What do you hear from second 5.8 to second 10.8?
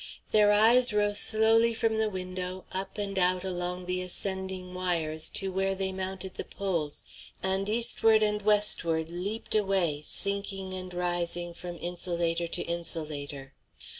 mounted the poles and eastward and westward leaped away sinking